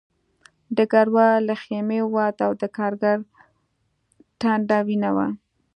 ډګروال 0.75 1.39
له 1.49 1.55
خیمې 1.63 1.99
ووت 2.03 2.37
او 2.45 2.51
د 2.61 2.63
کارګر 2.77 3.17
ټنډه 4.41 4.79
وینه 4.87 5.09
وه 5.15 5.27